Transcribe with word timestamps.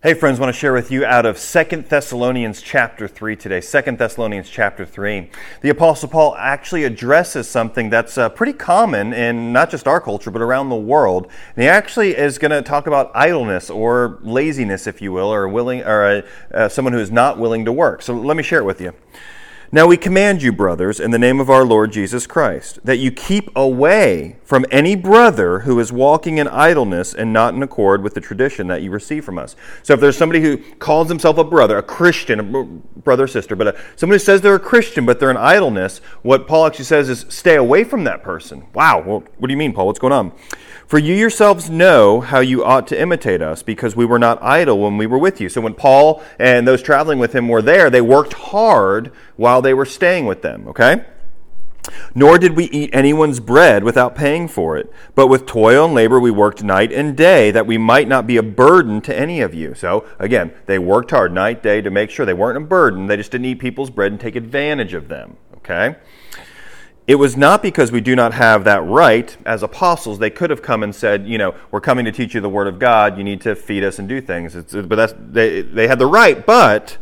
Hey 0.00 0.14
friends, 0.14 0.38
want 0.38 0.54
to 0.54 0.56
share 0.56 0.72
with 0.72 0.92
you 0.92 1.04
out 1.04 1.26
of 1.26 1.38
Second 1.38 1.86
Thessalonians 1.86 2.62
chapter 2.62 3.08
3 3.08 3.34
today. 3.34 3.60
Second 3.60 3.98
Thessalonians 3.98 4.48
chapter 4.48 4.86
3. 4.86 5.28
The 5.60 5.70
Apostle 5.70 6.08
Paul 6.08 6.36
actually 6.36 6.84
addresses 6.84 7.48
something 7.48 7.90
that's 7.90 8.16
uh, 8.16 8.28
pretty 8.28 8.52
common 8.52 9.12
in 9.12 9.52
not 9.52 9.70
just 9.70 9.88
our 9.88 10.00
culture, 10.00 10.30
but 10.30 10.40
around 10.40 10.68
the 10.68 10.76
world. 10.76 11.26
And 11.56 11.64
he 11.64 11.68
actually 11.68 12.16
is 12.16 12.38
going 12.38 12.52
to 12.52 12.62
talk 12.62 12.86
about 12.86 13.10
idleness 13.12 13.70
or 13.70 14.20
laziness, 14.22 14.86
if 14.86 15.02
you 15.02 15.10
will, 15.10 15.34
or 15.34 15.48
willing, 15.48 15.82
or 15.82 16.04
uh, 16.04 16.22
uh, 16.54 16.68
someone 16.68 16.92
who 16.92 17.00
is 17.00 17.10
not 17.10 17.36
willing 17.36 17.64
to 17.64 17.72
work. 17.72 18.00
So 18.00 18.14
let 18.14 18.36
me 18.36 18.44
share 18.44 18.60
it 18.60 18.64
with 18.64 18.80
you. 18.80 18.94
Now 19.70 19.86
we 19.86 19.98
command 19.98 20.42
you, 20.42 20.50
brothers, 20.50 20.98
in 20.98 21.10
the 21.10 21.18
name 21.18 21.40
of 21.40 21.50
our 21.50 21.62
Lord 21.62 21.92
Jesus 21.92 22.26
Christ, 22.26 22.78
that 22.84 22.96
you 22.96 23.10
keep 23.10 23.54
away 23.54 24.36
from 24.42 24.64
any 24.70 24.96
brother 24.96 25.60
who 25.60 25.78
is 25.78 25.92
walking 25.92 26.38
in 26.38 26.48
idleness 26.48 27.12
and 27.12 27.34
not 27.34 27.52
in 27.52 27.62
accord 27.62 28.02
with 28.02 28.14
the 28.14 28.20
tradition 28.22 28.68
that 28.68 28.80
you 28.80 28.90
receive 28.90 29.26
from 29.26 29.38
us. 29.38 29.56
So 29.82 29.92
if 29.92 30.00
there's 30.00 30.16
somebody 30.16 30.40
who 30.40 30.56
calls 30.76 31.10
himself 31.10 31.36
a 31.36 31.44
brother, 31.44 31.76
a 31.76 31.82
Christian, 31.82 32.40
a 32.40 32.64
brother 33.00 33.24
or 33.24 33.28
sister, 33.28 33.54
but 33.56 33.66
a, 33.66 33.80
somebody 33.96 34.14
who 34.14 34.24
says 34.24 34.40
they're 34.40 34.54
a 34.54 34.58
Christian 34.58 35.04
but 35.04 35.20
they're 35.20 35.30
in 35.30 35.36
idleness, 35.36 35.98
what 36.22 36.46
Paul 36.46 36.66
actually 36.66 36.86
says 36.86 37.10
is 37.10 37.26
stay 37.28 37.56
away 37.56 37.84
from 37.84 38.04
that 38.04 38.22
person. 38.22 38.64
Wow, 38.72 39.02
well, 39.06 39.24
what 39.36 39.48
do 39.48 39.52
you 39.52 39.58
mean, 39.58 39.74
Paul? 39.74 39.86
What's 39.86 39.98
going 39.98 40.14
on? 40.14 40.32
For 40.88 40.98
you 40.98 41.14
yourselves 41.14 41.68
know 41.68 42.22
how 42.22 42.40
you 42.40 42.64
ought 42.64 42.86
to 42.86 42.98
imitate 42.98 43.42
us, 43.42 43.62
because 43.62 43.94
we 43.94 44.06
were 44.06 44.18
not 44.18 44.42
idle 44.42 44.78
when 44.78 44.96
we 44.96 45.06
were 45.06 45.18
with 45.18 45.38
you. 45.38 45.50
So 45.50 45.60
when 45.60 45.74
Paul 45.74 46.22
and 46.38 46.66
those 46.66 46.80
traveling 46.80 47.18
with 47.18 47.34
him 47.34 47.46
were 47.46 47.60
there, 47.60 47.90
they 47.90 48.00
worked 48.00 48.32
hard 48.32 49.12
while 49.36 49.60
they 49.60 49.74
were 49.74 49.84
staying 49.84 50.24
with 50.24 50.40
them, 50.40 50.66
okay? 50.66 51.04
Nor 52.14 52.38
did 52.38 52.56
we 52.56 52.64
eat 52.70 52.88
anyone's 52.94 53.38
bread 53.38 53.84
without 53.84 54.14
paying 54.14 54.48
for 54.48 54.78
it, 54.78 54.90
but 55.14 55.26
with 55.26 55.44
toil 55.44 55.84
and 55.84 55.94
labor 55.94 56.18
we 56.18 56.30
worked 56.30 56.62
night 56.62 56.90
and 56.90 57.14
day, 57.14 57.50
that 57.50 57.66
we 57.66 57.76
might 57.76 58.08
not 58.08 58.26
be 58.26 58.38
a 58.38 58.42
burden 58.42 59.02
to 59.02 59.14
any 59.14 59.42
of 59.42 59.52
you. 59.52 59.74
So, 59.74 60.06
again, 60.18 60.54
they 60.64 60.78
worked 60.78 61.10
hard 61.10 61.34
night, 61.34 61.62
day 61.62 61.82
to 61.82 61.90
make 61.90 62.08
sure 62.08 62.24
they 62.24 62.32
weren't 62.32 62.56
a 62.56 62.66
burden. 62.66 63.08
They 63.08 63.18
just 63.18 63.30
didn't 63.30 63.44
eat 63.44 63.56
people's 63.56 63.90
bread 63.90 64.12
and 64.12 64.20
take 64.20 64.36
advantage 64.36 64.94
of 64.94 65.08
them, 65.08 65.36
okay? 65.58 65.96
It 67.08 67.14
was 67.14 67.38
not 67.38 67.62
because 67.62 67.90
we 67.90 68.02
do 68.02 68.14
not 68.14 68.34
have 68.34 68.64
that 68.64 68.84
right 68.84 69.34
as 69.46 69.62
apostles. 69.62 70.18
They 70.18 70.28
could 70.28 70.50
have 70.50 70.60
come 70.60 70.82
and 70.82 70.94
said, 70.94 71.26
you 71.26 71.38
know, 71.38 71.54
we're 71.70 71.80
coming 71.80 72.04
to 72.04 72.12
teach 72.12 72.34
you 72.34 72.42
the 72.42 72.50
word 72.50 72.68
of 72.68 72.78
God. 72.78 73.16
You 73.16 73.24
need 73.24 73.40
to 73.40 73.56
feed 73.56 73.82
us 73.82 73.98
and 73.98 74.06
do 74.06 74.20
things. 74.20 74.54
It's, 74.54 74.74
but 74.74 74.94
that's, 74.96 75.14
they, 75.18 75.62
they 75.62 75.88
had 75.88 75.98
the 75.98 76.06
right, 76.06 76.44
but 76.44 76.98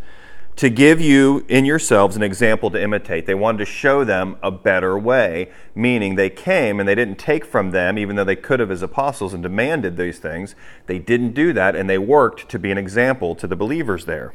to 0.54 0.70
give 0.70 1.00
you 1.00 1.44
in 1.48 1.64
yourselves 1.64 2.14
an 2.14 2.22
example 2.22 2.70
to 2.70 2.80
imitate. 2.80 3.26
They 3.26 3.34
wanted 3.34 3.58
to 3.58 3.64
show 3.64 4.04
them 4.04 4.36
a 4.44 4.52
better 4.52 4.96
way, 4.96 5.50
meaning 5.74 6.14
they 6.14 6.30
came 6.30 6.78
and 6.78 6.88
they 6.88 6.94
didn't 6.94 7.18
take 7.18 7.44
from 7.44 7.72
them, 7.72 7.98
even 7.98 8.14
though 8.14 8.22
they 8.22 8.36
could 8.36 8.60
have 8.60 8.70
as 8.70 8.82
apostles 8.82 9.34
and 9.34 9.42
demanded 9.42 9.96
these 9.96 10.20
things. 10.20 10.54
They 10.86 11.00
didn't 11.00 11.32
do 11.32 11.52
that, 11.54 11.74
and 11.74 11.90
they 11.90 11.98
worked 11.98 12.48
to 12.50 12.60
be 12.60 12.70
an 12.70 12.78
example 12.78 13.34
to 13.34 13.48
the 13.48 13.56
believers 13.56 14.04
there. 14.04 14.34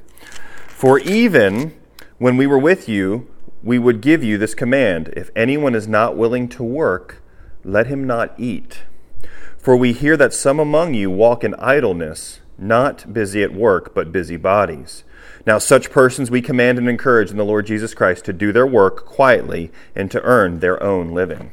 For 0.68 1.00
even 1.00 1.80
when 2.18 2.36
we 2.36 2.46
were 2.46 2.60
with 2.60 2.90
you, 2.90 3.30
we 3.64 3.78
would 3.78 4.02
give 4.02 4.24
you 4.24 4.38
this 4.38 4.56
command 4.56 5.14
If 5.16 5.30
anyone 5.36 5.76
is 5.76 5.88
not 5.88 6.18
willing 6.18 6.48
to 6.50 6.64
work, 6.64 7.22
let 7.64 7.88
him 7.88 8.06
not 8.08 8.34
eat. 8.40 8.84
For 9.58 9.76
we 9.76 9.94
hear 9.94 10.18
that 10.18 10.34
some 10.34 10.60
among 10.60 10.96
you 10.96 11.12
walk 11.12 11.44
in 11.44 11.54
idleness, 11.56 12.40
not 12.58 13.14
busy 13.14 13.44
at 13.44 13.54
work, 13.54 13.94
but 13.94 14.12
busy 14.12 14.38
bodies. 14.38 15.04
Now, 15.46 15.58
such 15.58 15.92
persons 15.92 16.32
we 16.32 16.42
command 16.42 16.78
and 16.78 16.90
encourage 16.90 17.32
in 17.32 17.38
the 17.38 17.46
Lord 17.46 17.66
Jesus 17.66 17.94
Christ 17.94 18.26
to 18.26 18.34
do 18.34 18.52
their 18.52 18.66
work 18.66 19.06
quietly 19.06 19.72
and 19.96 20.10
to 20.12 20.22
earn 20.24 20.60
their 20.60 20.82
own 20.82 21.14
living. 21.14 21.52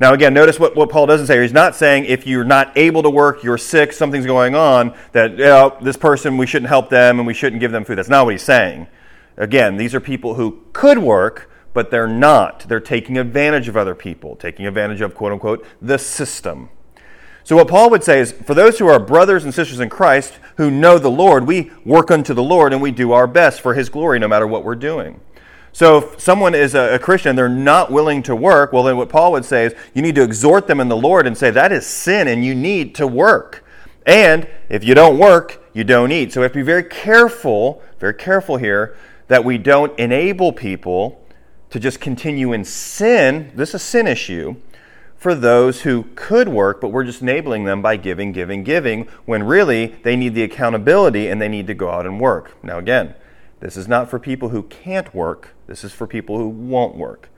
Now, 0.00 0.12
again, 0.14 0.32
notice 0.32 0.60
what, 0.60 0.76
what 0.76 0.90
Paul 0.90 1.06
doesn't 1.06 1.26
say. 1.26 1.40
He's 1.42 1.52
not 1.52 1.74
saying 1.74 2.04
if 2.04 2.26
you're 2.26 2.44
not 2.44 2.76
able 2.76 3.02
to 3.02 3.10
work, 3.10 3.42
you're 3.42 3.58
sick, 3.58 3.92
something's 3.92 4.26
going 4.26 4.54
on, 4.54 4.94
that 5.12 5.32
you 5.32 5.38
know, 5.38 5.76
this 5.80 5.96
person, 5.96 6.36
we 6.36 6.46
shouldn't 6.46 6.68
help 6.68 6.88
them 6.88 7.18
and 7.18 7.26
we 7.26 7.34
shouldn't 7.34 7.58
give 7.60 7.72
them 7.72 7.84
food. 7.84 7.98
That's 7.98 8.08
not 8.08 8.24
what 8.24 8.32
he's 8.32 8.42
saying. 8.42 8.86
Again, 9.38 9.76
these 9.76 9.94
are 9.94 10.00
people 10.00 10.34
who 10.34 10.64
could 10.72 10.98
work, 10.98 11.48
but 11.72 11.92
they're 11.92 12.08
not. 12.08 12.68
They're 12.68 12.80
taking 12.80 13.16
advantage 13.16 13.68
of 13.68 13.76
other 13.76 13.94
people, 13.94 14.34
taking 14.34 14.66
advantage 14.66 15.00
of, 15.00 15.14
quote 15.14 15.32
unquote, 15.32 15.64
the 15.80 15.96
system. 15.96 16.70
So, 17.44 17.56
what 17.56 17.68
Paul 17.68 17.88
would 17.90 18.02
say 18.02 18.18
is 18.18 18.32
for 18.32 18.52
those 18.52 18.78
who 18.78 18.88
are 18.88 18.98
brothers 18.98 19.44
and 19.44 19.54
sisters 19.54 19.78
in 19.78 19.88
Christ 19.88 20.34
who 20.56 20.72
know 20.72 20.98
the 20.98 21.10
Lord, 21.10 21.46
we 21.46 21.70
work 21.84 22.10
unto 22.10 22.34
the 22.34 22.42
Lord 22.42 22.72
and 22.72 22.82
we 22.82 22.90
do 22.90 23.12
our 23.12 23.28
best 23.28 23.60
for 23.60 23.74
his 23.74 23.88
glory 23.88 24.18
no 24.18 24.28
matter 24.28 24.46
what 24.46 24.64
we're 24.64 24.74
doing. 24.74 25.20
So, 25.72 25.98
if 25.98 26.20
someone 26.20 26.56
is 26.56 26.74
a, 26.74 26.98
Christian 26.98 27.30
and 27.30 27.38
they're 27.38 27.48
not 27.48 27.92
willing 27.92 28.24
to 28.24 28.34
work, 28.34 28.72
well, 28.72 28.82
then 28.82 28.96
what 28.96 29.08
Paul 29.08 29.30
would 29.32 29.44
say 29.44 29.66
is 29.66 29.74
you 29.94 30.02
need 30.02 30.16
to 30.16 30.22
exhort 30.24 30.66
them 30.66 30.80
in 30.80 30.88
the 30.88 30.96
Lord 30.96 31.28
and 31.28 31.38
say 31.38 31.52
that 31.52 31.70
is 31.70 31.86
sin 31.86 32.26
and 32.26 32.44
you 32.44 32.56
need 32.56 32.96
to 32.96 33.06
work. 33.06 33.64
And 34.04 34.48
if 34.68 34.82
you 34.82 34.94
don't 34.94 35.18
work, 35.18 35.62
you 35.72 35.84
don't 35.84 36.10
eat. 36.10 36.32
So, 36.32 36.40
we 36.40 36.42
have 36.42 36.52
to 36.52 36.58
be 36.58 36.62
very 36.62 36.82
careful, 36.82 37.82
very 38.00 38.14
careful 38.14 38.56
here 38.56 38.96
that 39.28 39.44
we 39.44 39.58
don't 39.58 39.96
enable 39.98 40.52
people 40.52 41.24
to 41.70 41.78
just 41.78 42.00
continue 42.00 42.52
in 42.52 42.64
sin. 42.64 43.52
This 43.54 43.70
is 43.70 43.74
a 43.76 43.78
sin 43.78 44.06
issue 44.06 44.56
for 45.16 45.34
those 45.34 45.82
who 45.82 46.04
could 46.14 46.48
work, 46.48 46.80
but 46.80 46.88
we're 46.88 47.04
just 47.04 47.22
enabling 47.22 47.64
them 47.64 47.82
by 47.82 47.96
giving, 47.96 48.32
giving, 48.32 48.62
giving, 48.62 49.06
when 49.26 49.42
really 49.42 49.96
they 50.02 50.16
need 50.16 50.34
the 50.34 50.44
accountability 50.44 51.28
and 51.28 51.42
they 51.42 51.48
need 51.48 51.66
to 51.66 51.74
go 51.74 51.90
out 51.90 52.06
and 52.06 52.20
work. 52.20 52.56
Now, 52.62 52.78
again, 52.78 53.14
this 53.60 53.76
is 53.76 53.88
not 53.88 54.08
for 54.08 54.18
people 54.18 54.50
who 54.50 54.62
can't 54.62 55.12
work, 55.14 55.54
this 55.66 55.82
is 55.82 55.92
for 55.92 56.06
people 56.06 56.38
who 56.38 56.48
won't 56.48 56.96
work. 56.96 57.28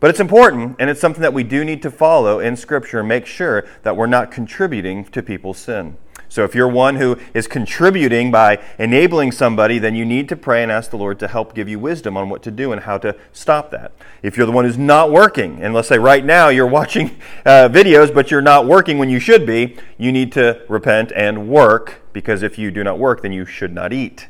But 0.00 0.10
it's 0.10 0.20
important, 0.20 0.76
and 0.78 0.88
it's 0.88 1.00
something 1.00 1.22
that 1.22 1.34
we 1.34 1.42
do 1.42 1.64
need 1.64 1.82
to 1.82 1.90
follow 1.90 2.38
in 2.38 2.56
Scripture 2.56 3.00
and 3.00 3.08
make 3.08 3.26
sure 3.26 3.66
that 3.82 3.96
we're 3.96 4.06
not 4.06 4.30
contributing 4.30 5.04
to 5.06 5.22
people's 5.22 5.58
sin. 5.58 5.96
So 6.28 6.44
if 6.44 6.54
you're 6.54 6.68
one 6.68 6.96
who 6.96 7.18
is 7.32 7.46
contributing 7.46 8.30
by 8.30 8.62
enabling 8.78 9.32
somebody, 9.32 9.78
then 9.78 9.94
you 9.94 10.04
need 10.04 10.28
to 10.28 10.36
pray 10.36 10.62
and 10.62 10.70
ask 10.70 10.90
the 10.90 10.98
Lord 10.98 11.18
to 11.20 11.28
help 11.28 11.54
give 11.54 11.68
you 11.68 11.78
wisdom 11.78 12.16
on 12.16 12.28
what 12.28 12.42
to 12.42 12.50
do 12.50 12.70
and 12.72 12.82
how 12.82 12.98
to 12.98 13.16
stop 13.32 13.70
that. 13.70 13.92
If 14.22 14.36
you're 14.36 14.46
the 14.46 14.52
one 14.52 14.64
who's 14.64 14.78
not 14.78 15.10
working, 15.10 15.62
and 15.62 15.72
let's 15.72 15.88
say 15.88 15.98
right 15.98 16.24
now 16.24 16.48
you're 16.48 16.66
watching 16.66 17.18
uh, 17.46 17.68
videos, 17.70 18.12
but 18.12 18.30
you're 18.30 18.42
not 18.42 18.66
working 18.66 18.98
when 18.98 19.08
you 19.08 19.20
should 19.20 19.46
be, 19.46 19.76
you 19.96 20.12
need 20.12 20.32
to 20.32 20.62
repent 20.68 21.12
and 21.16 21.48
work, 21.48 22.02
because 22.12 22.42
if 22.42 22.58
you 22.58 22.70
do 22.70 22.84
not 22.84 22.98
work, 22.98 23.22
then 23.22 23.32
you 23.32 23.46
should 23.46 23.72
not 23.72 23.92
eat. 23.92 24.28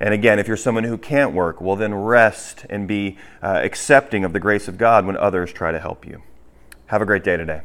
And 0.00 0.14
again, 0.14 0.38
if 0.38 0.46
you're 0.46 0.56
someone 0.56 0.84
who 0.84 0.96
can't 0.96 1.34
work, 1.34 1.60
well, 1.60 1.74
then 1.74 1.92
rest 1.92 2.64
and 2.70 2.86
be 2.86 3.18
uh, 3.42 3.60
accepting 3.64 4.24
of 4.24 4.32
the 4.32 4.40
grace 4.40 4.68
of 4.68 4.78
God 4.78 5.04
when 5.04 5.16
others 5.16 5.52
try 5.52 5.72
to 5.72 5.80
help 5.80 6.06
you. 6.06 6.22
Have 6.86 7.02
a 7.02 7.06
great 7.06 7.24
day 7.24 7.36
today. 7.36 7.62